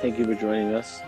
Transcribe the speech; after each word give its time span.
Thank 0.00 0.16
you 0.16 0.26
for 0.26 0.34
joining 0.36 0.74
us 0.74 1.02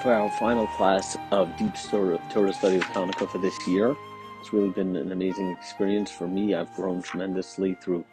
for 0.00 0.12
our 0.12 0.30
final 0.38 0.68
class 0.68 1.16
of 1.32 1.48
Deep 1.56 1.74
Torah, 1.90 2.52
Study 2.52 2.76
of 2.76 2.84
Hanukkah 2.84 3.28
for 3.28 3.38
this 3.38 3.66
year. 3.66 3.96
It's 4.40 4.52
really 4.52 4.70
been 4.70 4.94
an 4.94 5.10
amazing 5.10 5.50
experience 5.50 6.08
for 6.08 6.28
me. 6.28 6.54
I've 6.54 6.72
grown 6.74 7.02
tremendously 7.02 7.74
through 7.82 8.04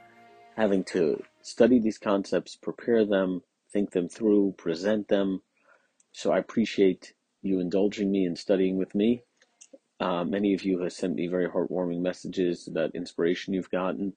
having 0.58 0.84
to 0.86 1.22
study 1.44 1.78
these 1.78 2.00
concepts, 2.00 2.56
prepare 2.56 3.06
them, 3.06 3.44
think 3.72 3.92
them 3.92 4.10
through, 4.10 4.56
present 4.58 5.08
them. 5.08 5.44
So 6.14 6.32
I 6.32 6.40
appreciate 6.40 7.14
you 7.44 7.60
indulging 7.60 8.12
me 8.12 8.26
and 8.26 8.36
studying 8.36 8.78
with 8.78 8.96
me. 8.96 9.22
Uh, 10.00 10.24
many 10.24 10.56
of 10.56 10.64
you 10.64 10.80
have 10.80 10.94
sent 10.94 11.14
me 11.14 11.28
very 11.28 11.48
heartwarming 11.48 12.02
messages 12.02 12.68
about 12.68 12.96
inspiration 12.96 13.54
you've 13.54 13.70
gotten, 13.70 14.14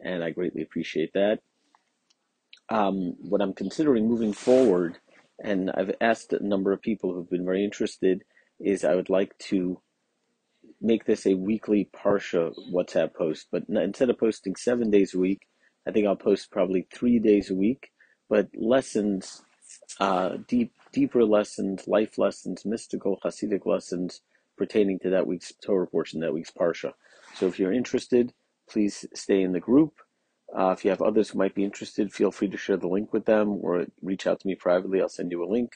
and 0.00 0.22
I 0.22 0.30
greatly 0.30 0.62
appreciate 0.62 1.12
that. 1.14 1.40
Um, 2.68 3.14
what 3.20 3.40
I'm 3.40 3.54
considering 3.54 4.08
moving 4.08 4.32
forward, 4.32 4.98
and 5.42 5.70
I've 5.70 5.94
asked 6.00 6.32
a 6.32 6.46
number 6.46 6.72
of 6.72 6.82
people 6.82 7.14
who've 7.14 7.30
been 7.30 7.44
very 7.44 7.64
interested, 7.64 8.22
is 8.58 8.84
I 8.84 8.94
would 8.94 9.10
like 9.10 9.36
to 9.50 9.80
make 10.80 11.04
this 11.04 11.26
a 11.26 11.34
weekly 11.34 11.88
Parsha 11.94 12.52
WhatsApp 12.72 13.14
post, 13.14 13.46
but 13.52 13.64
instead 13.68 14.10
of 14.10 14.18
posting 14.18 14.56
seven 14.56 14.90
days 14.90 15.14
a 15.14 15.18
week, 15.18 15.42
I 15.86 15.92
think 15.92 16.06
I'll 16.06 16.16
post 16.16 16.50
probably 16.50 16.86
three 16.92 17.18
days 17.18 17.50
a 17.50 17.54
week, 17.54 17.90
but 18.28 18.48
lessons, 18.54 19.42
uh, 20.00 20.38
deep, 20.48 20.72
deeper 20.92 21.24
lessons, 21.24 21.86
life 21.86 22.18
lessons, 22.18 22.64
mystical 22.64 23.18
Hasidic 23.24 23.64
lessons 23.66 24.20
pertaining 24.58 24.98
to 25.00 25.10
that 25.10 25.26
week's 25.26 25.52
Torah 25.64 25.86
portion, 25.86 26.20
that 26.20 26.34
week's 26.34 26.50
Parsha. 26.50 26.92
So 27.34 27.46
if 27.46 27.58
you're 27.58 27.72
interested, 27.72 28.32
please 28.68 29.04
stay 29.14 29.42
in 29.42 29.52
the 29.52 29.60
group. 29.60 29.94
Uh, 30.56 30.70
if 30.70 30.84
you 30.84 30.90
have 30.90 31.02
others 31.02 31.28
who 31.30 31.38
might 31.38 31.54
be 31.54 31.64
interested, 31.64 32.12
feel 32.12 32.30
free 32.30 32.48
to 32.48 32.56
share 32.56 32.78
the 32.78 32.88
link 32.88 33.12
with 33.12 33.26
them 33.26 33.58
or 33.60 33.86
reach 34.02 34.26
out 34.26 34.40
to 34.40 34.46
me 34.46 34.54
privately. 34.54 35.02
I'll 35.02 35.08
send 35.08 35.30
you 35.30 35.44
a 35.44 35.50
link. 35.50 35.72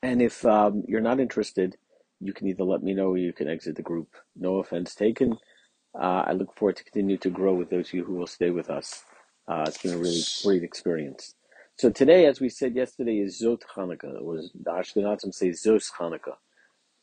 And 0.00 0.22
if 0.22 0.44
um, 0.46 0.84
you're 0.86 1.00
not 1.00 1.18
interested, 1.18 1.76
you 2.20 2.32
can 2.32 2.46
either 2.46 2.62
let 2.62 2.84
me 2.84 2.94
know 2.94 3.08
or 3.08 3.18
you 3.18 3.32
can 3.32 3.48
exit 3.48 3.74
the 3.74 3.82
group. 3.82 4.14
No 4.36 4.58
offense 4.58 4.94
taken. 4.94 5.38
Uh, 5.98 6.22
I 6.26 6.32
look 6.32 6.56
forward 6.56 6.76
to 6.76 6.84
continue 6.84 7.18
to 7.18 7.30
grow 7.30 7.52
with 7.54 7.70
those 7.70 7.88
of 7.88 7.94
you 7.94 8.04
who 8.04 8.14
will 8.14 8.28
stay 8.28 8.50
with 8.50 8.70
us. 8.70 9.02
Uh, 9.48 9.64
it's 9.66 9.82
been 9.82 9.94
a 9.94 9.98
really 9.98 10.22
great 10.44 10.62
experience. 10.62 11.34
So 11.76 11.90
today, 11.90 12.26
as 12.26 12.40
we 12.40 12.48
said 12.48 12.76
yesterday, 12.76 13.18
is 13.18 13.42
Zot 13.42 13.62
Hanukkah. 13.76 14.16
It 14.16 14.24
was 14.24 14.52
the 14.54 14.70
Ashkenazim 14.70 15.34
say 15.34 15.48
Zos 15.48 15.90
Hanukkah. 15.98 16.36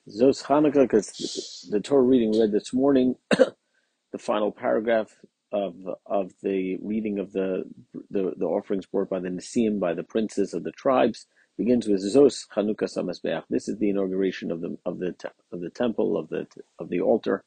Zos 0.07 0.43
Hanukkah, 0.43 0.83
because 0.83 1.65
the, 1.69 1.77
the 1.77 1.81
Torah 1.81 2.01
reading 2.01 2.39
read 2.39 2.53
this 2.53 2.73
morning, 2.73 3.15
the 3.29 4.17
final 4.17 4.51
paragraph 4.53 5.09
of 5.51 5.75
of 6.05 6.31
the 6.43 6.77
reading 6.81 7.19
of 7.19 7.33
the 7.33 7.63
the, 8.11 8.33
the 8.37 8.45
offerings 8.45 8.85
brought 8.85 9.09
by 9.09 9.19
the 9.19 9.29
Nisim, 9.29 9.79
by 9.79 9.93
the 9.93 10.03
princes 10.03 10.53
of 10.53 10.63
the 10.63 10.71
tribes, 10.71 11.27
begins 11.57 11.87
with 11.87 12.01
Zos 12.01 12.45
Chanukas 12.55 12.97
Hamizbeach. 12.97 13.43
This 13.49 13.67
is 13.67 13.77
the 13.79 13.89
inauguration 13.89 14.51
of 14.51 14.61
the 14.61 14.77
of 14.85 14.99
the 14.99 15.15
of 15.51 15.61
the 15.61 15.69
temple 15.69 16.17
of 16.17 16.29
the 16.29 16.47
of 16.79 16.89
the 16.89 17.01
altar. 17.01 17.43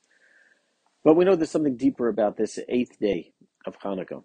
But 1.05 1.15
we 1.15 1.25
know 1.25 1.35
there's 1.35 1.51
something 1.51 1.77
deeper 1.77 2.09
about 2.09 2.37
this 2.37 2.59
eighth 2.69 2.99
day 3.01 3.33
of 3.67 3.79
Hanukkah. 3.81 4.23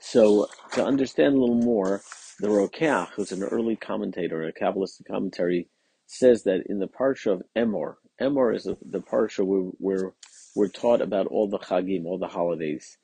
So 0.00 0.46
to 0.72 0.84
understand 0.84 1.34
a 1.34 1.40
little 1.40 1.56
more, 1.60 2.02
the 2.40 2.48
Rokeach, 2.48 3.10
who's 3.10 3.32
an 3.32 3.42
early 3.42 3.76
commentator, 3.76 4.42
a 4.44 4.52
Kabbalistic 4.52 5.06
commentary, 5.10 5.68
says 6.06 6.44
that 6.44 6.62
in 6.66 6.78
the 6.78 6.88
parsha 6.88 7.32
of 7.32 7.42
Emor, 7.56 7.96
Emor 8.20 8.54
is 8.54 8.64
the 8.64 9.00
parsha 9.00 9.44
where, 9.44 9.70
where 9.78 10.12
we're 10.58 10.66
taught 10.66 11.00
about 11.00 11.28
all 11.28 11.46
the 11.46 11.58
Chagim, 11.60 12.04
all 12.04 12.18
the 12.18 12.26
holidays. 12.26 12.98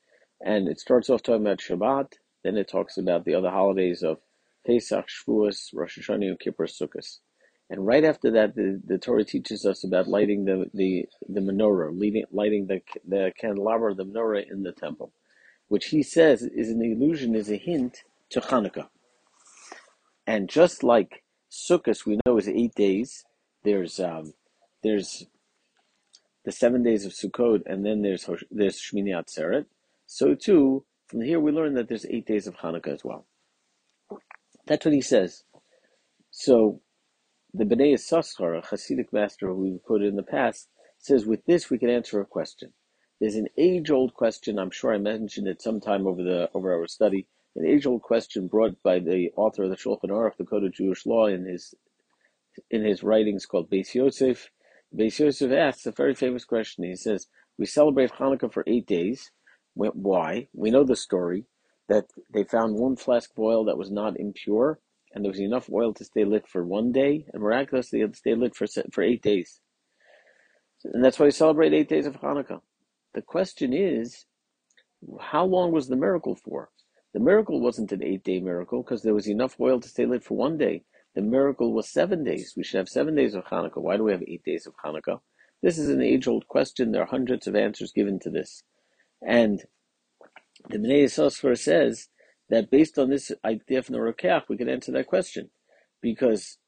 And 0.44 0.66
it 0.66 0.80
starts 0.80 1.08
off 1.08 1.22
talking 1.22 1.46
about 1.46 1.60
Shabbat, 1.60 2.14
then 2.42 2.56
it 2.56 2.68
talks 2.68 2.98
about 2.98 3.24
the 3.24 3.36
other 3.36 3.50
holidays 3.50 4.02
of 4.02 4.18
Pesach, 4.66 5.06
Shavuos, 5.06 5.68
Rosh 5.72 5.96
Hashanah, 5.96 6.30
and 6.30 6.40
Kippur, 6.40 6.66
Sukkot. 6.66 7.18
And 7.70 7.86
right 7.86 8.04
after 8.04 8.32
that, 8.32 8.56
the, 8.56 8.82
the 8.84 8.98
Torah 8.98 9.24
teaches 9.24 9.64
us 9.64 9.84
about 9.84 10.08
lighting 10.08 10.44
the, 10.46 10.68
the, 10.74 11.06
the 11.28 11.40
menorah, 11.40 11.96
lighting, 11.96 12.24
lighting 12.32 12.66
the, 12.66 12.82
the 13.06 13.32
candelabra, 13.40 13.94
the 13.94 14.04
menorah 14.04 14.50
in 14.50 14.64
the 14.64 14.72
temple, 14.72 15.12
which 15.68 15.86
he 15.86 16.02
says 16.02 16.42
is 16.42 16.70
an 16.70 16.82
illusion, 16.82 17.36
is 17.36 17.50
a 17.52 17.56
hint 17.56 18.02
to 18.30 18.40
Hanukkah. 18.40 18.88
And 20.26 20.48
just 20.48 20.82
like 20.82 21.22
Sukkot, 21.52 22.04
we 22.04 22.18
know 22.26 22.36
is 22.36 22.48
eight 22.48 22.74
days. 22.74 23.24
There's 23.62 24.00
um, 24.00 24.34
there's 24.82 25.26
the 26.44 26.52
seven 26.52 26.82
days 26.82 27.04
of 27.04 27.12
Sukkot, 27.12 27.62
and 27.66 27.84
then 27.84 28.02
there's 28.02 28.28
there's 28.50 28.80
Shmini 28.80 29.10
Atzeret. 29.10 29.66
So 30.06 30.34
too, 30.34 30.84
from 31.06 31.22
here 31.22 31.40
we 31.40 31.52
learn 31.52 31.74
that 31.74 31.88
there's 31.88 32.06
eight 32.06 32.26
days 32.26 32.46
of 32.46 32.56
Hanukkah 32.56 32.94
as 32.94 33.04
well. 33.04 33.26
That's 34.66 34.84
what 34.84 34.94
he 34.94 35.00
says. 35.00 35.44
So 36.30 36.80
the 37.52 37.64
Bnei 37.64 37.94
Yissaschar, 37.94 38.58
a 38.58 38.62
Hasidic 38.62 39.12
master 39.12 39.48
who 39.48 39.54
we've 39.54 39.82
quoted 39.82 40.08
in 40.08 40.16
the 40.16 40.22
past, 40.22 40.68
says 40.98 41.26
with 41.26 41.44
this 41.46 41.70
we 41.70 41.78
can 41.78 41.90
answer 41.90 42.20
a 42.20 42.26
question. 42.26 42.72
There's 43.20 43.36
an 43.36 43.48
age-old 43.56 44.14
question. 44.14 44.58
I'm 44.58 44.70
sure 44.70 44.92
I 44.92 44.98
mentioned 44.98 45.46
it 45.46 45.62
sometime 45.62 46.06
over 46.06 46.22
the 46.22 46.50
over 46.54 46.74
our 46.74 46.86
study. 46.86 47.26
An 47.56 47.64
age-old 47.64 48.02
question 48.02 48.48
brought 48.48 48.82
by 48.82 48.98
the 48.98 49.30
author 49.36 49.64
of 49.64 49.70
the 49.70 49.76
Shulchan 49.76 50.10
Aruch, 50.10 50.36
the 50.36 50.44
Code 50.44 50.64
of 50.64 50.72
Jewish 50.72 51.06
Law, 51.06 51.26
in 51.26 51.44
his 51.46 51.74
in 52.70 52.84
his 52.84 53.02
writings 53.02 53.46
called 53.46 53.70
Beis 53.70 53.94
Yosef. 53.94 54.50
Beis 54.94 55.18
Yosef 55.18 55.50
asks 55.50 55.86
a 55.86 55.92
very 55.92 56.14
famous 56.14 56.44
question. 56.44 56.84
He 56.84 56.94
says, 56.94 57.26
"We 57.58 57.66
celebrate 57.66 58.12
Hanukkah 58.12 58.52
for 58.52 58.64
eight 58.66 58.86
days. 58.86 59.30
Why? 59.74 60.48
We 60.52 60.70
know 60.70 60.84
the 60.84 60.96
story 60.96 61.46
that 61.88 62.06
they 62.32 62.44
found 62.44 62.76
one 62.76 62.96
flask 62.96 63.30
of 63.32 63.38
oil 63.38 63.64
that 63.64 63.76
was 63.78 63.90
not 63.90 64.18
impure, 64.18 64.78
and 65.12 65.24
there 65.24 65.32
was 65.32 65.40
enough 65.40 65.68
oil 65.70 65.92
to 65.94 66.04
stay 66.04 66.24
lit 66.24 66.46
for 66.46 66.64
one 66.64 66.92
day, 66.92 67.26
and 67.32 67.42
miraculously 67.42 68.00
it 68.02 68.16
stayed 68.16 68.38
lit 68.38 68.54
for 68.54 68.66
for 68.92 69.02
eight 69.02 69.22
days. 69.22 69.60
And 70.84 71.04
that's 71.04 71.18
why 71.18 71.26
we 71.26 71.32
celebrate 71.32 71.72
eight 71.72 71.88
days 71.88 72.06
of 72.06 72.20
Hanukkah. 72.20 72.60
The 73.14 73.22
question 73.22 73.72
is, 73.72 74.26
how 75.20 75.44
long 75.44 75.72
was 75.72 75.88
the 75.88 75.96
miracle 75.96 76.36
for? 76.36 76.70
The 77.12 77.20
miracle 77.20 77.60
wasn't 77.60 77.92
an 77.92 78.02
eight-day 78.02 78.40
miracle 78.40 78.82
because 78.82 79.02
there 79.02 79.14
was 79.14 79.28
enough 79.28 79.60
oil 79.60 79.80
to 79.80 79.88
stay 79.88 80.04
lit 80.04 80.24
for 80.24 80.36
one 80.36 80.58
day. 80.58 80.82
The 81.14 81.22
miracle 81.22 81.72
was 81.72 81.88
seven 81.88 82.24
days. 82.24 82.54
We 82.56 82.64
should 82.64 82.78
have 82.78 82.88
seven 82.88 83.14
days 83.14 83.34
of 83.34 83.44
Hanukkah. 83.44 83.82
Why 83.82 83.96
do 83.96 84.04
we 84.04 84.12
have 84.12 84.22
eight 84.26 84.44
days 84.44 84.66
of 84.66 84.74
Hanukkah? 84.84 85.20
This 85.62 85.78
is 85.78 85.88
an 85.88 86.02
age-old 86.02 86.48
question. 86.48 86.92
There 86.92 87.02
are 87.02 87.06
hundreds 87.06 87.46
of 87.46 87.56
answers 87.56 87.92
given 87.92 88.18
to 88.20 88.30
this, 88.30 88.64
and 89.26 89.62
the 90.68 90.78
Bnei 90.78 91.04
Yissaschar 91.04 91.56
says 91.58 92.08
that 92.50 92.70
based 92.70 92.98
on 92.98 93.10
this 93.10 93.32
idea 93.44 93.82
from 93.82 93.94
the 93.94 93.98
Rokeach, 94.00 94.48
we 94.48 94.56
can 94.56 94.68
answer 94.68 94.92
that 94.92 95.06
question. 95.06 95.50
Because 96.02 96.58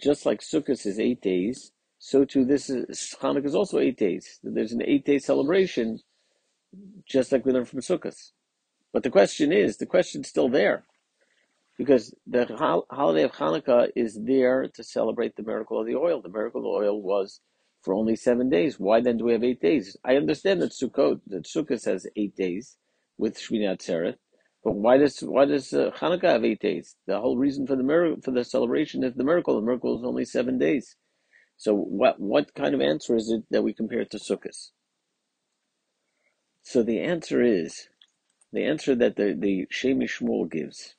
just 0.00 0.24
like 0.24 0.40
Sukkot 0.40 0.86
is 0.86 1.00
eight 1.00 1.20
days, 1.20 1.72
so 1.98 2.24
too 2.24 2.44
this 2.44 2.70
is 2.70 3.16
Hanukkah 3.20 3.46
is 3.46 3.54
also 3.54 3.78
eight 3.78 3.98
days. 3.98 4.38
There's 4.42 4.72
an 4.72 4.82
eight 4.82 5.04
day 5.04 5.18
celebration, 5.18 6.00
just 7.06 7.32
like 7.32 7.44
we 7.44 7.52
learned 7.52 7.68
from 7.68 7.80
Sukkot. 7.80 8.32
But 8.92 9.02
the 9.02 9.10
question 9.10 9.52
is, 9.52 9.76
the 9.76 9.86
question's 9.86 10.28
still 10.28 10.48
there. 10.48 10.84
Because 11.78 12.12
the 12.26 12.44
holiday 12.90 13.22
of 13.22 13.32
Hanukkah 13.32 13.88
is 13.94 14.18
there 14.22 14.68
to 14.74 14.82
celebrate 14.82 15.36
the 15.36 15.44
miracle 15.44 15.80
of 15.80 15.86
the 15.86 15.94
oil. 15.94 16.20
The 16.20 16.28
miracle 16.28 16.60
of 16.60 16.64
the 16.64 16.86
oil 16.86 17.00
was 17.00 17.40
for 17.82 17.94
only 17.94 18.16
seven 18.16 18.50
days. 18.50 18.80
Why 18.80 19.00
then 19.00 19.16
do 19.16 19.24
we 19.24 19.32
have 19.32 19.44
eight 19.44 19.60
days? 19.60 19.96
I 20.04 20.16
understand 20.16 20.60
that 20.60 20.72
Sukkot, 20.72 21.20
that 21.28 21.44
Sukkot 21.44 21.84
has 21.84 22.06
eight 22.16 22.36
days 22.36 22.76
with 23.16 23.38
Shmini 23.38 23.64
Atzeret, 23.64 24.16
but 24.64 24.72
why 24.72 24.98
does 24.98 25.20
why 25.20 25.44
does 25.44 25.72
uh, 25.72 25.92
Hanukkah 25.96 26.32
have 26.32 26.44
eight 26.44 26.60
days? 26.60 26.96
The 27.06 27.20
whole 27.20 27.38
reason 27.38 27.66
for 27.66 27.76
the 27.76 27.84
miracle, 27.84 28.20
for 28.22 28.32
the 28.32 28.44
celebration 28.44 29.04
is 29.04 29.14
the 29.14 29.24
miracle. 29.24 29.54
The 29.54 29.66
miracle 29.66 29.96
is 29.98 30.04
only 30.04 30.24
seven 30.24 30.58
days. 30.58 30.96
So 31.56 31.74
what 31.74 32.20
what 32.20 32.54
kind 32.54 32.74
of 32.74 32.80
answer 32.80 33.16
is 33.16 33.30
it 33.30 33.44
that 33.50 33.62
we 33.62 33.72
compare 33.72 34.04
to 34.04 34.18
Sukkot? 34.18 34.70
So 36.62 36.82
the 36.82 37.00
answer 37.00 37.40
is 37.40 37.88
the 38.52 38.64
answer 38.64 38.94
that 38.96 39.16
the 39.16 39.34
the 39.38 39.66
Shem 39.70 40.00
MiShmuel 40.00 40.50
gives 40.50 40.96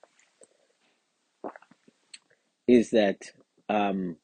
is 2.75 2.91
that 2.91 3.17
um, 3.69 4.17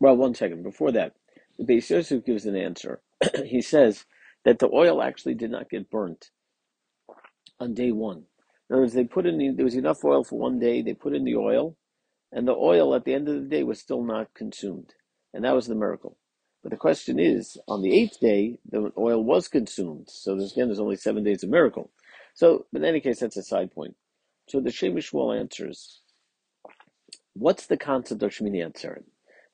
well 0.00 0.16
one 0.16 0.34
second 0.34 0.62
before 0.62 0.92
that 0.92 1.14
the 1.58 1.64
Beis 1.64 1.90
Yosef 1.90 2.24
gives 2.24 2.46
an 2.46 2.56
answer. 2.56 3.00
he 3.44 3.60
says 3.62 4.04
that 4.44 4.58
the 4.58 4.68
oil 4.72 5.02
actually 5.02 5.34
did 5.34 5.50
not 5.50 5.70
get 5.70 5.90
burnt 5.90 6.30
on 7.60 7.74
day 7.74 7.92
one. 7.92 8.24
In 8.68 8.74
other 8.74 8.82
words, 8.82 8.94
they 8.94 9.04
put 9.04 9.26
in 9.26 9.38
the, 9.38 9.50
there 9.50 9.64
was 9.64 9.76
enough 9.76 10.04
oil 10.04 10.24
for 10.24 10.38
one 10.38 10.58
day. 10.58 10.82
They 10.82 10.94
put 10.94 11.14
in 11.14 11.24
the 11.24 11.36
oil, 11.36 11.76
and 12.32 12.48
the 12.48 12.54
oil 12.54 12.94
at 12.94 13.04
the 13.04 13.14
end 13.14 13.28
of 13.28 13.34
the 13.34 13.48
day 13.48 13.62
was 13.62 13.78
still 13.80 14.02
not 14.02 14.34
consumed, 14.34 14.94
and 15.34 15.44
that 15.44 15.54
was 15.54 15.66
the 15.66 15.74
miracle. 15.74 16.16
But 16.62 16.70
the 16.70 16.78
question 16.78 17.18
is, 17.18 17.56
on 17.68 17.82
the 17.82 17.92
eighth 17.94 18.20
day, 18.20 18.58
the 18.70 18.92
oil 18.98 19.22
was 19.22 19.48
consumed. 19.48 20.08
So 20.08 20.36
there's, 20.36 20.52
again, 20.52 20.68
there's 20.68 20.80
only 20.80 20.96
seven 20.96 21.24
days 21.24 21.42
of 21.42 21.50
miracle. 21.50 21.90
So, 22.34 22.66
in 22.72 22.84
any 22.84 23.00
case, 23.00 23.20
that's 23.20 23.36
a 23.36 23.42
side 23.42 23.72
point. 23.72 23.96
So 24.48 24.60
the 24.60 24.70
Shem 24.70 24.94
Shmuel 24.94 25.38
answers, 25.38 26.00
what's 27.34 27.66
the 27.66 27.76
concept 27.76 28.22
of 28.22 28.30
Shmini 28.30 28.66
Atzeret? 28.66 29.04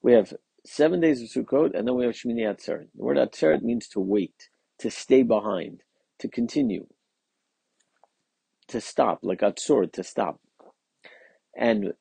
We 0.03 0.13
have 0.13 0.35
seven 0.65 1.01
days 1.01 1.23
of 1.23 1.29
Sukkot, 1.29 1.77
and 1.77 1.87
then 1.87 1.97
we 1.97 2.05
have 2.05 2.15
Shmini 2.15 2.43
Atzeret. 2.43 2.89
The 2.95 3.05
word 3.05 3.17
Atzeret 3.17 3.63
means 3.63 3.89
to 3.89 4.01
wait, 4.01 4.51
to 4.79 4.91
stay 4.91 5.23
behind, 5.23 5.83
to 6.21 6.29
continue 6.29 6.87
to 8.69 8.81
stop, 8.81 9.21
like 9.23 9.41
atzur, 9.41 9.91
to 9.93 10.05
stop. 10.05 10.41
And 11.57 11.95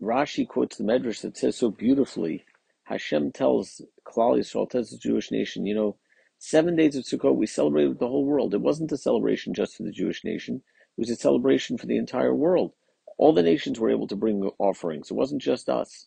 Rashi 0.00 0.48
quotes 0.48 0.76
the 0.76 0.84
Medrash 0.84 1.20
that 1.22 1.36
says 1.36 1.56
so 1.56 1.70
beautifully. 1.70 2.44
Hashem 2.84 3.32
tells 3.32 3.82
Klal 4.06 4.38
Yisrael, 4.38 4.68
tells 4.70 4.90
the 4.90 4.98
Jewish 4.98 5.30
nation, 5.30 5.66
you 5.66 5.74
know, 5.74 5.96
seven 6.38 6.76
days 6.76 6.96
of 6.96 7.04
Sukkot 7.04 7.36
we 7.36 7.46
celebrated 7.46 7.90
with 7.90 7.98
the 7.98 8.08
whole 8.08 8.24
world. 8.24 8.54
It 8.54 8.60
wasn't 8.60 8.92
a 8.92 8.96
celebration 8.96 9.54
just 9.54 9.76
for 9.76 9.82
the 9.82 9.92
Jewish 9.92 10.24
nation; 10.24 10.56
it 10.56 11.00
was 11.00 11.10
a 11.10 11.16
celebration 11.16 11.78
for 11.78 11.86
the 11.86 11.96
entire 11.96 12.34
world. 12.34 12.72
All 13.18 13.32
the 13.32 13.42
nations 13.42 13.78
were 13.78 13.90
able 13.90 14.06
to 14.08 14.16
bring 14.16 14.50
offerings. 14.58 15.10
It 15.10 15.14
wasn't 15.14 15.42
just 15.42 15.68
us. 15.68 16.06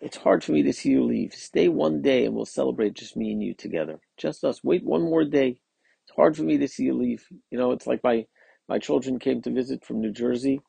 It's 0.00 0.16
hard 0.18 0.44
for 0.44 0.52
me 0.52 0.62
to 0.62 0.72
see 0.72 0.90
you 0.90 1.04
leave. 1.04 1.32
Stay 1.32 1.68
one 1.68 2.02
day 2.02 2.26
and 2.26 2.34
we'll 2.34 2.44
celebrate 2.44 2.94
just 2.94 3.16
me 3.16 3.32
and 3.32 3.42
you 3.42 3.54
together. 3.54 4.00
Just 4.16 4.44
us. 4.44 4.62
Wait 4.62 4.84
one 4.84 5.02
more 5.02 5.24
day. 5.24 5.60
It's 6.04 6.16
hard 6.16 6.36
for 6.36 6.42
me 6.42 6.58
to 6.58 6.68
see 6.68 6.84
you 6.84 6.94
leave. 6.94 7.26
You 7.50 7.58
know, 7.58 7.72
it's 7.72 7.86
like 7.86 8.04
my 8.04 8.26
my 8.68 8.78
children 8.78 9.18
came 9.18 9.42
to 9.42 9.50
visit 9.50 9.84
from 9.84 10.00
New 10.00 10.12
Jersey 10.12 10.60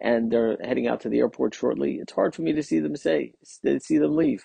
and 0.00 0.30
they're 0.30 0.56
heading 0.62 0.86
out 0.86 1.00
to 1.02 1.08
the 1.08 1.18
airport 1.18 1.54
shortly. 1.54 1.98
It's 2.00 2.12
hard 2.12 2.34
for 2.34 2.42
me 2.42 2.52
to 2.52 2.62
see 2.62 2.80
them 2.80 2.96
say, 2.96 3.32
to 3.64 3.80
see 3.80 3.98
them 3.98 4.16
leave. 4.16 4.44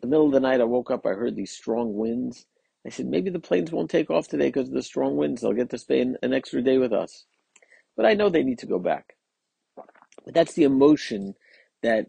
The 0.00 0.06
middle 0.06 0.26
of 0.26 0.32
the 0.32 0.40
night, 0.40 0.60
I 0.60 0.64
woke 0.64 0.90
up. 0.90 1.06
I 1.06 1.10
heard 1.10 1.36
these 1.36 1.52
strong 1.52 1.94
winds. 1.94 2.46
I 2.86 2.90
said, 2.90 3.06
maybe 3.06 3.30
the 3.30 3.40
planes 3.40 3.72
won't 3.72 3.90
take 3.90 4.10
off 4.10 4.28
today 4.28 4.46
because 4.48 4.68
of 4.68 4.74
the 4.74 4.82
strong 4.82 5.16
winds. 5.16 5.42
They'll 5.42 5.52
get 5.52 5.70
to 5.70 5.78
spend 5.78 6.18
an 6.22 6.32
extra 6.32 6.62
day 6.62 6.78
with 6.78 6.92
us. 6.92 7.26
But 7.96 8.06
I 8.06 8.14
know 8.14 8.30
they 8.30 8.44
need 8.44 8.58
to 8.60 8.66
go 8.66 8.78
back. 8.78 9.17
But 10.28 10.34
that's 10.34 10.52
the 10.52 10.64
emotion 10.64 11.36
that 11.82 12.08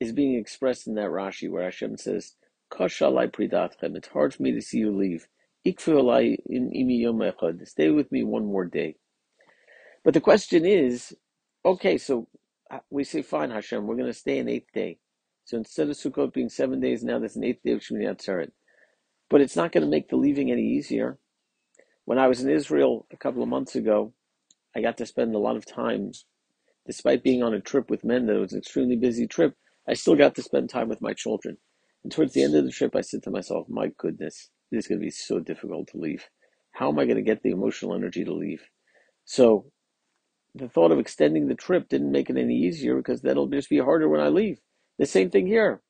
is 0.00 0.10
being 0.12 0.36
expressed 0.36 0.86
in 0.86 0.94
that 0.94 1.10
Rashi 1.10 1.50
where 1.50 1.64
Hashem 1.64 1.98
says, 1.98 2.34
Kashalai 2.72 3.30
pridatchem. 3.30 3.94
It's 3.94 4.08
hard 4.08 4.32
for 4.32 4.42
me 4.42 4.52
to 4.52 4.62
see 4.62 4.78
you 4.78 4.90
leave. 4.90 5.28
Ikfu 5.66 6.38
in 6.46 6.70
imi 6.70 7.00
yom 7.00 7.18
echad, 7.18 7.68
Stay 7.68 7.90
with 7.90 8.10
me 8.10 8.24
one 8.24 8.46
more 8.46 8.64
day. 8.64 8.96
But 10.02 10.14
the 10.14 10.22
question 10.22 10.64
is, 10.64 11.14
okay, 11.62 11.98
so 11.98 12.26
uh, 12.70 12.78
we 12.88 13.04
say, 13.04 13.20
fine, 13.20 13.50
Hashem, 13.50 13.86
we're 13.86 13.96
going 13.96 14.10
to 14.10 14.18
stay 14.18 14.38
an 14.38 14.48
eighth 14.48 14.72
day. 14.72 14.96
So 15.44 15.58
instead 15.58 15.90
of 15.90 15.96
Sukkot 15.96 16.32
being 16.32 16.48
seven 16.48 16.80
days, 16.80 17.04
now 17.04 17.18
there's 17.18 17.36
an 17.36 17.44
eighth 17.44 17.62
day 17.62 17.72
of 17.72 17.80
Shmini 17.80 18.10
Atzeret. 18.10 18.52
But 19.28 19.42
it's 19.42 19.56
not 19.56 19.72
going 19.72 19.84
to 19.84 19.90
make 19.90 20.08
the 20.08 20.16
leaving 20.16 20.50
any 20.50 20.62
easier. 20.62 21.18
When 22.06 22.18
I 22.18 22.28
was 22.28 22.40
in 22.40 22.48
Israel 22.48 23.06
a 23.12 23.18
couple 23.18 23.42
of 23.42 23.50
months 23.50 23.76
ago, 23.76 24.14
I 24.74 24.80
got 24.80 24.96
to 24.96 25.04
spend 25.04 25.34
a 25.34 25.38
lot 25.38 25.56
of 25.56 25.66
time, 25.66 26.12
despite 26.86 27.22
being 27.22 27.42
on 27.42 27.54
a 27.54 27.60
trip 27.60 27.90
with 27.90 28.04
men 28.04 28.26
that 28.26 28.38
was 28.38 28.52
an 28.52 28.58
extremely 28.58 28.96
busy 28.96 29.26
trip, 29.26 29.54
I 29.88 29.94
still 29.94 30.16
got 30.16 30.34
to 30.36 30.42
spend 30.42 30.70
time 30.70 30.88
with 30.88 31.02
my 31.02 31.12
children. 31.12 31.58
And 32.02 32.12
towards 32.12 32.32
the 32.34 32.42
end 32.42 32.54
of 32.54 32.64
the 32.64 32.70
trip, 32.70 32.94
I 32.94 33.00
said 33.00 33.22
to 33.24 33.30
myself, 33.30 33.66
my 33.68 33.90
goodness, 33.98 34.50
it 34.70 34.76
is 34.76 34.86
going 34.86 35.00
to 35.00 35.04
be 35.04 35.10
so 35.10 35.40
difficult 35.40 35.88
to 35.88 35.98
leave. 35.98 36.28
How 36.72 36.90
am 36.90 36.98
I 36.98 37.04
going 37.04 37.16
to 37.16 37.22
get 37.22 37.42
the 37.42 37.50
emotional 37.50 37.94
energy 37.94 38.24
to 38.24 38.34
leave? 38.34 38.62
So 39.24 39.66
the 40.54 40.68
thought 40.68 40.92
of 40.92 40.98
extending 40.98 41.48
the 41.48 41.54
trip 41.54 41.88
didn't 41.88 42.12
make 42.12 42.30
it 42.30 42.36
any 42.36 42.56
easier 42.56 42.96
because 42.96 43.22
that'll 43.22 43.48
just 43.48 43.70
be 43.70 43.78
harder 43.78 44.08
when 44.08 44.20
I 44.20 44.28
leave. 44.28 44.60
The 44.98 45.06
same 45.06 45.30
thing 45.30 45.46
here. 45.46 45.82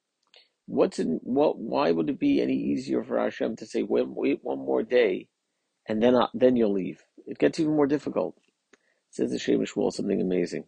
What's 0.66 0.98
in 0.98 1.20
what? 1.22 1.58
Why 1.58 1.90
would 1.90 2.08
it 2.08 2.18
be 2.18 2.40
any 2.40 2.54
easier 2.56 3.04
for 3.04 3.18
Hashem 3.20 3.56
to 3.56 3.66
say 3.66 3.82
wait, 3.82 4.08
wait 4.08 4.38
one 4.42 4.58
more 4.58 4.82
day, 4.82 5.28
and 5.86 6.02
then 6.02 6.14
uh, 6.14 6.28
then 6.32 6.56
you'll 6.56 6.72
leave? 6.72 7.02
It 7.26 7.38
gets 7.38 7.60
even 7.60 7.76
more 7.76 7.86
difficult. 7.86 8.34
Says 9.10 9.30
the 9.30 9.38
Shem 9.38 9.60
MiShmuel 9.60 9.92
something 9.92 10.22
amazing. 10.22 10.64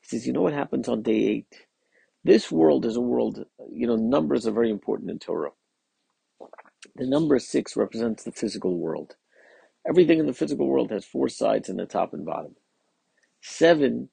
He 0.00 0.08
says, 0.08 0.26
you 0.26 0.32
know 0.32 0.42
what 0.42 0.52
happens 0.52 0.88
on 0.88 1.02
day 1.02 1.26
eight? 1.26 1.66
This 2.24 2.50
world 2.50 2.84
is 2.86 2.96
a 2.96 3.00
world. 3.00 3.44
You 3.70 3.86
know, 3.86 3.96
numbers 3.96 4.46
are 4.46 4.52
very 4.52 4.70
important 4.70 5.10
in 5.10 5.18
Torah. 5.18 5.52
The 6.96 7.06
number 7.06 7.38
six 7.38 7.76
represents 7.76 8.24
the 8.24 8.32
physical 8.32 8.78
world. 8.78 9.16
Everything 9.88 10.18
in 10.18 10.26
the 10.26 10.34
physical 10.34 10.66
world 10.66 10.90
has 10.90 11.04
four 11.04 11.28
sides 11.28 11.68
in 11.68 11.76
the 11.76 11.86
top 11.86 12.12
and 12.12 12.24
bottom. 12.24 12.56
Seven 13.40 14.08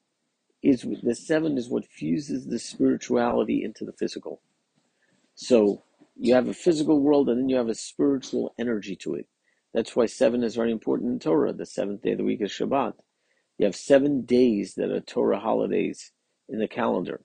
is 0.62 0.86
the 1.02 1.14
seven 1.14 1.58
is 1.58 1.68
what 1.68 1.86
fuses 1.86 2.46
the 2.46 2.58
spirituality 2.58 3.62
into 3.64 3.84
the 3.84 3.92
physical. 3.92 4.40
So 5.34 5.82
you 6.16 6.34
have 6.34 6.48
a 6.48 6.54
physical 6.54 7.00
world 7.00 7.28
and 7.28 7.38
then 7.40 7.48
you 7.48 7.56
have 7.56 7.68
a 7.68 7.74
spiritual 7.74 8.54
energy 8.58 8.96
to 8.96 9.14
it. 9.14 9.26
That's 9.74 9.96
why 9.96 10.06
seven 10.06 10.44
is 10.44 10.54
very 10.54 10.70
important 10.70 11.12
in 11.12 11.18
Torah. 11.18 11.52
The 11.52 11.66
seventh 11.66 12.02
day 12.02 12.12
of 12.12 12.18
the 12.18 12.24
week 12.24 12.40
is 12.40 12.52
Shabbat. 12.52 12.94
You 13.58 13.66
have 13.66 13.76
seven 13.76 14.22
days 14.22 14.74
that 14.76 14.90
are 14.90 15.00
Torah 15.00 15.38
holidays 15.38 16.12
in 16.48 16.58
the 16.58 16.68
calendar, 16.68 17.20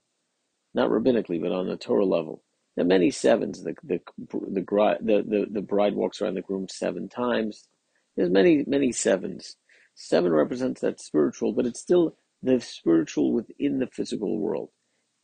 not 0.74 0.90
rabbinically, 0.90 1.42
but 1.42 1.52
on 1.52 1.68
the 1.68 1.78
Torah 1.78 2.06
level. 2.06 2.44
There 2.76 2.86
are 2.86 2.88
many 2.88 3.12
sevens. 3.12 3.64
The 3.64 3.76
the 3.84 4.00
the, 4.18 4.62
the, 5.02 5.24
the, 5.28 5.48
the 5.52 5.62
bride 5.62 5.96
walks 5.96 6.22
around 6.22 6.36
the 6.36 6.42
groom 6.42 6.68
seven 6.70 7.10
times. 7.10 7.68
There's 8.16 8.30
many 8.30 8.64
many 8.68 8.92
sevens. 8.92 9.56
Seven 9.96 10.32
represents 10.32 10.82
that 10.82 11.02
spiritual, 11.02 11.54
but 11.54 11.66
it's 11.66 11.82
still 11.82 12.16
the 12.42 12.62
spiritual 12.62 13.34
within 13.34 13.80
the 13.80 13.88
physical 13.88 14.40
world. 14.40 14.70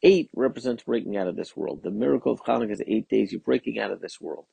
Eight 0.03 0.29
represents 0.35 0.83
breaking 0.83 1.15
out 1.15 1.27
of 1.27 1.35
this 1.37 1.55
world. 1.55 1.81
The 1.81 1.91
miracle 1.91 2.33
of 2.33 2.41
Hanukkah 2.43 2.71
is 2.71 2.81
eight 2.85 3.07
days, 3.07 3.31
you're 3.31 3.41
breaking 3.41 3.79
out 3.79 3.91
of 3.91 4.01
this 4.01 4.19
world. 4.19 4.45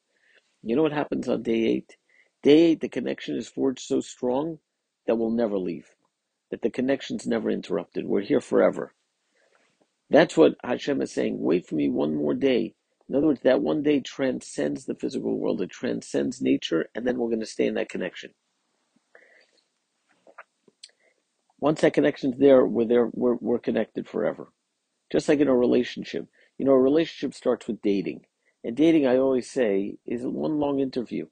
You 0.62 0.76
know 0.76 0.82
what 0.82 0.92
happens 0.92 1.28
on 1.28 1.42
day 1.42 1.64
eight? 1.64 1.96
Day 2.42 2.58
eight, 2.62 2.80
the 2.80 2.88
connection 2.88 3.36
is 3.36 3.48
forged 3.48 3.84
so 3.84 4.00
strong 4.00 4.58
that 5.06 5.16
we'll 5.16 5.30
never 5.30 5.58
leave, 5.58 5.88
that 6.52 6.60
the 6.60 6.70
connection's 6.70 7.26
never 7.26 7.50
interrupted. 7.50 8.04
We're 8.04 8.20
here 8.20 8.42
forever. 8.42 8.92
That's 10.10 10.36
what 10.36 10.56
Hashem 10.62 11.00
is 11.00 11.10
saying. 11.10 11.40
Wait 11.40 11.66
for 11.66 11.76
me 11.76 11.88
one 11.88 12.14
more 12.14 12.34
day. 12.34 12.74
In 13.08 13.16
other 13.16 13.28
words, 13.28 13.40
that 13.40 13.62
one 13.62 13.82
day 13.82 14.00
transcends 14.00 14.84
the 14.84 14.94
physical 14.94 15.38
world, 15.38 15.62
it 15.62 15.70
transcends 15.70 16.42
nature, 16.42 16.90
and 16.94 17.06
then 17.06 17.16
we're 17.16 17.30
going 17.30 17.40
to 17.40 17.46
stay 17.46 17.66
in 17.66 17.72
that 17.74 17.88
connection. 17.88 18.34
Once 21.58 21.80
that 21.80 21.94
connection's 21.94 22.38
there, 22.38 22.66
we're 22.66 22.84
there, 22.84 23.08
we're, 23.14 23.36
we're 23.36 23.58
connected 23.58 24.06
forever. 24.06 24.52
Just 25.10 25.30
like 25.30 25.40
in 25.40 25.48
a 25.48 25.56
relationship. 25.56 26.26
You 26.58 26.66
know, 26.66 26.72
a 26.72 26.78
relationship 26.78 27.32
starts 27.34 27.66
with 27.66 27.80
dating. 27.80 28.26
And 28.62 28.76
dating, 28.76 29.06
I 29.06 29.16
always 29.16 29.50
say, 29.50 29.96
is 30.04 30.22
one 30.22 30.58
long 30.58 30.80
interview. 30.80 31.28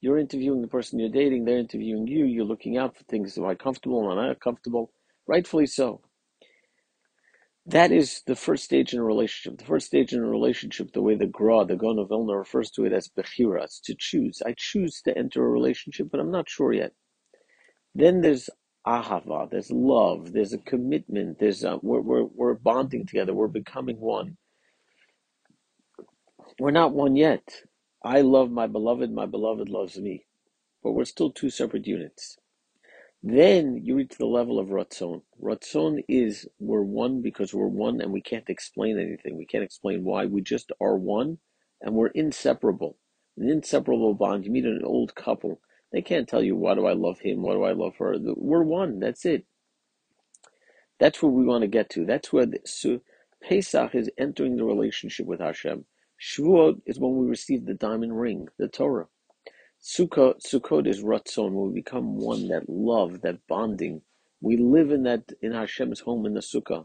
You're 0.00 0.18
interviewing 0.18 0.62
the 0.62 0.68
person 0.68 0.98
you're 0.98 1.10
dating, 1.10 1.44
they're 1.44 1.58
interviewing 1.58 2.06
you, 2.06 2.24
you're 2.26 2.44
looking 2.44 2.78
out 2.78 2.96
for 2.96 3.04
things. 3.04 3.36
Am 3.38 3.44
I 3.46 3.54
comfortable? 3.54 4.10
Am 4.10 4.18
I 4.18 4.28
not 4.28 4.40
comfortable? 4.40 4.92
Rightfully 5.26 5.66
so. 5.66 6.02
That 7.66 7.92
is 7.92 8.22
the 8.26 8.36
first 8.36 8.64
stage 8.64 8.94
in 8.94 9.00
a 9.00 9.04
relationship. 9.04 9.58
The 9.58 9.66
first 9.66 9.86
stage 9.86 10.12
in 10.12 10.20
a 10.20 10.28
relationship, 10.28 10.92
the 10.92 11.02
way 11.02 11.14
the 11.14 11.26
Gra, 11.26 11.64
the 11.64 11.76
Gaon 11.76 11.98
of 11.98 12.08
Vilna, 12.08 12.36
refers 12.38 12.70
to 12.72 12.84
it 12.86 12.92
as 12.92 13.08
Bechira, 13.08 13.64
it's 13.64 13.80
to 13.82 13.94
choose. 13.98 14.42
I 14.44 14.54
choose 14.56 15.02
to 15.02 15.16
enter 15.16 15.44
a 15.44 15.48
relationship, 15.50 16.08
but 16.10 16.20
I'm 16.20 16.30
not 16.32 16.48
sure 16.48 16.72
yet. 16.72 16.92
Then 17.94 18.22
there's 18.22 18.50
ahava, 18.86 19.50
there's 19.50 19.70
love, 19.70 20.32
there's 20.32 20.52
a 20.54 20.58
commitment, 20.58 21.38
there's 21.40 21.64
a, 21.64 21.78
we're, 21.82 22.00
we're, 22.00 22.24
we're 22.24 22.54
bonding 22.54 23.06
together, 23.06 23.34
we're 23.34 23.48
becoming 23.48 24.00
one. 24.00 24.36
We're 26.58 26.72
not 26.72 26.92
one 26.92 27.16
yet. 27.16 27.62
I 28.04 28.20
love 28.22 28.50
my 28.50 28.66
beloved, 28.66 29.10
my 29.10 29.26
beloved 29.26 29.68
loves 29.68 29.98
me, 29.98 30.26
but 30.82 30.92
we're 30.92 31.04
still 31.04 31.30
two 31.30 31.50
separate 31.50 31.86
units. 31.86 32.38
Then 33.22 33.80
you 33.82 33.96
reach 33.96 34.16
the 34.18 34.26
level 34.26 34.58
of 34.58 34.68
Ratzon. 34.68 35.22
Ratzon 35.42 36.02
is 36.08 36.48
we're 36.58 36.82
one 36.82 37.20
because 37.20 37.52
we're 37.52 37.66
one 37.66 38.00
and 38.00 38.12
we 38.12 38.22
can't 38.22 38.48
explain 38.48 38.98
anything. 38.98 39.36
We 39.36 39.44
can't 39.44 39.64
explain 39.64 40.04
why. 40.04 40.24
We 40.24 40.40
just 40.40 40.72
are 40.80 40.96
one 40.96 41.38
and 41.82 41.94
we're 41.94 42.08
inseparable. 42.08 42.96
An 43.36 43.50
inseparable 43.50 44.14
bond. 44.14 44.46
You 44.46 44.50
meet 44.50 44.64
an 44.64 44.82
old 44.82 45.14
couple 45.14 45.60
they 45.92 46.02
can't 46.02 46.28
tell 46.28 46.42
you 46.42 46.54
why 46.56 46.74
do 46.74 46.86
I 46.86 46.92
love 46.92 47.20
him, 47.20 47.42
why 47.42 47.54
do 47.54 47.64
I 47.64 47.72
love 47.72 47.96
her. 47.98 48.14
We're 48.18 48.62
one. 48.62 49.00
That's 49.00 49.24
it. 49.24 49.44
That's 50.98 51.22
where 51.22 51.32
we 51.32 51.44
want 51.44 51.62
to 51.62 51.68
get 51.68 51.90
to. 51.90 52.04
That's 52.04 52.32
where 52.32 52.46
the, 52.46 52.60
so 52.64 53.00
Pesach 53.42 53.94
is 53.94 54.10
entering 54.18 54.56
the 54.56 54.64
relationship 54.64 55.26
with 55.26 55.40
Hashem. 55.40 55.84
Shavuot 56.20 56.82
is 56.86 56.98
when 57.00 57.16
we 57.16 57.26
receive 57.26 57.66
the 57.66 57.74
diamond 57.74 58.20
ring, 58.20 58.48
the 58.58 58.68
Torah. 58.68 59.06
Sukkot, 59.82 60.42
Sukkot 60.46 60.86
is 60.86 61.02
Ratzon, 61.02 61.52
when 61.52 61.68
we 61.68 61.80
become 61.80 62.18
one, 62.18 62.48
that 62.48 62.68
love, 62.68 63.22
that 63.22 63.46
bonding. 63.48 64.02
We 64.42 64.56
live 64.58 64.90
in 64.90 65.04
that 65.04 65.32
in 65.40 65.52
Hashem's 65.52 66.00
home 66.00 66.26
in 66.26 66.34
the 66.34 66.40
Sukkah. 66.40 66.84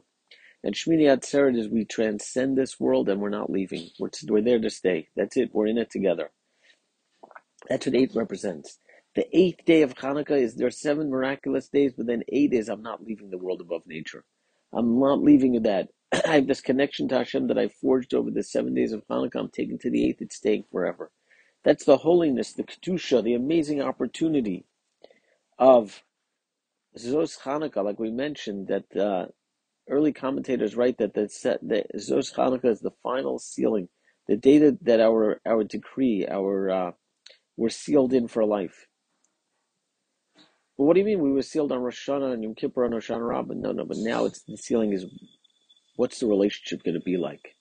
And 0.64 0.74
Shmini 0.74 1.04
Atzeret 1.04 1.58
is 1.58 1.68
we 1.68 1.86
transcend 1.86 2.58
this 2.58 2.80
world 2.80 3.10
and 3.10 3.22
we're 3.22 3.30
not 3.30 3.52
leaving. 3.52 3.90
We're, 4.00 4.10
we're 4.28 4.42
there 4.42 4.60
to 4.60 4.70
stay. 4.70 5.10
That's 5.16 5.38
it. 5.38 5.52
We're 5.54 5.68
in 5.68 5.78
it 5.78 5.92
together. 5.92 6.32
That's 7.70 7.86
what 7.86 7.96
eight 7.96 8.12
represents. 8.16 8.80
The 9.16 9.28
eighth 9.38 9.66
day 9.66 9.82
of 9.82 9.96
Hanukkah 9.96 10.42
is 10.42 10.56
there 10.56 10.68
are 10.68 10.72
seven 10.72 11.10
miraculous 11.10 11.70
days, 11.70 11.94
but 11.96 12.08
then 12.08 12.24
eight 12.30 12.54
is 12.54 12.68
I'm 12.70 12.82
not 12.82 13.04
leaving 13.04 13.30
the 13.30 13.38
world 13.38 13.62
above 13.62 13.84
nature. 13.86 14.26
I'm 14.76 15.00
not 15.00 15.24
leaving 15.24 15.62
that. 15.64 15.90
I 16.28 16.36
have 16.36 16.48
this 16.48 16.62
connection 16.62 17.08
to 17.10 17.20
Hashem 17.20 17.48
that 17.48 17.60
I 17.60 17.70
forged 17.70 18.14
over 18.14 18.32
the 18.32 18.44
seven 18.44 18.76
days 18.76 18.94
of 18.94 19.08
Hanukkah. 19.10 19.38
I'm 19.38 19.50
taking 19.50 19.80
to 19.80 19.92
the 19.92 20.06
eighth, 20.08 20.22
it's 20.22 20.38
staying 20.38 20.66
forever. 20.72 21.12
That's 21.64 21.86
the 21.86 21.98
holiness, 21.98 22.54
the 22.54 22.64
Kedusha, 22.64 23.24
the 23.24 23.36
amazing 23.36 23.82
opportunity 23.82 24.66
of 25.60 26.04
Zos 26.98 27.40
Hanukkah, 27.42 27.84
like 27.84 28.00
we 28.00 28.12
mentioned, 28.12 28.68
that 28.70 28.98
uh, 28.98 29.28
early 29.90 30.14
commentators 30.14 30.76
write 30.76 30.98
that 31.00 31.14
the, 31.16 31.24
the 31.62 31.86
Zos 31.98 32.34
Hanukkah 32.36 32.72
is 32.72 32.82
the 32.82 32.94
final 33.04 33.40
sealing, 33.40 33.90
the 34.28 34.38
data 34.38 34.78
that 34.82 35.02
our 35.02 35.42
our 35.46 35.64
decree, 35.64 36.28
our 36.28 36.70
uh, 36.70 36.92
we're 37.58 37.70
sealed 37.70 38.14
in 38.14 38.28
for 38.28 38.46
life. 38.46 38.88
Well, 40.78 40.88
what 40.88 40.96
do 40.96 41.00
you 41.00 41.06
mean 41.06 41.22
we 41.22 41.32
were 41.32 41.42
sealed 41.42 41.72
on 41.72 41.80
Rosh 41.80 42.10
Hashanah 42.10 42.34
and 42.34 42.44
Yom 42.44 42.56
Kippur 42.56 42.86
on 42.86 42.92
Hoshana 42.92 43.28
Rabbah? 43.28 43.54
No, 43.56 43.72
no, 43.72 43.86
but 43.86 43.98
now 43.98 44.26
it's 44.26 44.42
the 44.44 44.58
sealing 44.58 44.94
is 44.94 45.06
what's 45.96 46.20
the 46.20 46.28
relationship 46.28 46.84
going 46.84 46.96
to 46.96 47.02
be 47.02 47.18
like? 47.18 47.56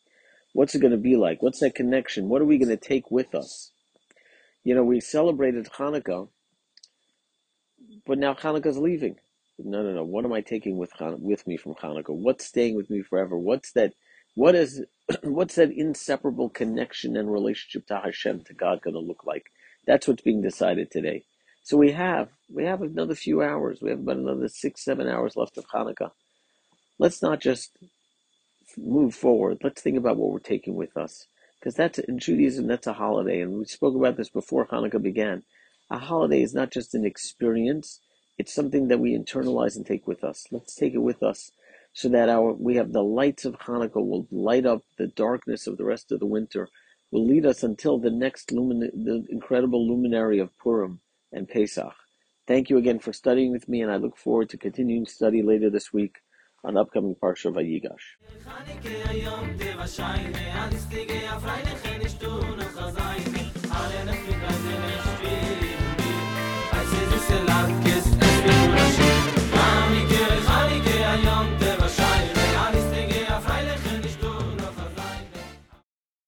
What's 0.52 0.74
it 0.74 0.80
going 0.80 0.92
to 0.92 0.98
be 0.98 1.16
like? 1.16 1.42
What's 1.42 1.60
that 1.60 1.76
connection? 1.76 2.28
What 2.28 2.42
are 2.42 2.46
we 2.46 2.58
going 2.58 2.76
to 2.76 2.76
take 2.76 3.10
with 3.10 3.34
us? 3.34 3.72
You 4.64 4.74
know, 4.74 4.84
we 4.84 5.00
celebrated 5.00 5.68
Hanukkah, 5.78 6.28
but 8.06 8.18
now 8.18 8.34
Hanukkah's 8.34 8.78
leaving. 8.78 9.16
No, 9.58 9.82
no, 9.82 9.92
no. 9.94 10.04
What 10.04 10.24
am 10.24 10.32
I 10.32 10.40
taking 10.40 10.78
with 10.78 10.92
Han- 10.94 11.22
with 11.22 11.46
me 11.46 11.56
from 11.56 11.74
Hanukkah? 11.74 12.10
What's 12.16 12.46
staying 12.46 12.76
with 12.76 12.90
me 12.90 13.02
forever? 13.02 13.38
What's 13.38 13.72
that? 13.72 13.94
What 14.34 14.56
is? 14.56 14.84
What's 15.22 15.56
that 15.56 15.70
inseparable 15.70 16.50
connection 16.50 17.16
and 17.16 17.32
relationship 17.32 17.86
to 17.88 18.00
Hashem, 18.04 18.42
to 18.46 18.54
God, 18.54 18.82
going 18.82 18.94
to 18.94 19.00
look 19.00 19.24
like? 19.24 19.46
That's 19.86 20.08
what's 20.08 20.22
being 20.22 20.42
decided 20.42 20.90
today. 20.90 21.24
So 21.62 21.76
we 21.76 21.92
have 21.92 22.30
we 22.50 22.64
have 22.64 22.82
another 22.82 23.14
few 23.14 23.42
hours. 23.42 23.80
We 23.82 23.90
have 23.90 24.00
about 24.00 24.18
another 24.18 24.48
six, 24.48 24.84
seven 24.84 25.08
hours 25.08 25.36
left 25.36 25.58
of 25.58 25.66
Hanukkah. 25.68 26.12
Let's 26.98 27.22
not 27.22 27.40
just 27.40 27.70
move 28.78 29.14
forward, 29.14 29.58
let's 29.62 29.82
think 29.82 29.96
about 29.98 30.16
what 30.16 30.30
we're 30.30 30.38
taking 30.38 30.74
with 30.76 30.96
us. 30.96 31.26
Because 31.60 31.74
that's 31.76 31.98
in 31.98 32.18
Judaism, 32.18 32.66
that's 32.66 32.86
a 32.86 32.92
holiday, 32.94 33.40
and 33.40 33.54
we 33.58 33.64
spoke 33.66 33.96
about 33.96 34.16
this 34.16 34.30
before 34.30 34.66
Hanukkah 34.66 35.02
began. 35.02 35.44
A 35.90 35.98
holiday 35.98 36.42
is 36.42 36.54
not 36.54 36.72
just 36.72 36.94
an 36.94 37.06
experience; 37.06 38.00
it's 38.38 38.54
something 38.54 38.88
that 38.88 39.00
we 39.00 39.16
internalize 39.18 39.76
and 39.76 39.86
take 39.86 40.06
with 40.06 40.24
us. 40.24 40.46
Let's 40.50 40.74
take 40.74 40.94
it 40.94 40.98
with 41.02 41.22
us, 41.22 41.50
so 41.94 42.08
that 42.10 42.28
our 42.28 42.52
we 42.52 42.76
have 42.76 42.92
the 42.92 43.04
lights 43.04 43.44
of 43.46 43.58
Hanukkah 43.60 44.06
will 44.06 44.26
light 44.30 44.66
up 44.66 44.82
the 44.98 45.06
darkness 45.08 45.66
of 45.66 45.78
the 45.78 45.84
rest 45.84 46.12
of 46.12 46.20
the 46.20 46.26
winter, 46.26 46.68
will 47.10 47.26
lead 47.26 47.46
us 47.46 47.62
until 47.62 47.98
the 47.98 48.10
next 48.10 48.52
lumin- 48.52 49.04
the 49.04 49.24
incredible 49.30 49.86
luminary 49.88 50.38
of 50.40 50.56
Purim 50.58 51.00
and 51.32 51.48
Pesach. 51.48 51.94
Thank 52.46 52.68
you 52.68 52.76
again 52.76 52.98
for 52.98 53.12
studying 53.14 53.52
with 53.52 53.68
me, 53.68 53.80
and 53.80 53.90
I 53.90 53.96
look 53.96 54.18
forward 54.18 54.50
to 54.50 54.58
continuing 54.58 55.06
study 55.06 55.42
later 55.42 55.70
this 55.70 55.94
week 55.94 56.16
on 56.62 56.76
upcoming 56.76 57.14
Parsha 57.14 57.50
Vayigash. 57.50 58.04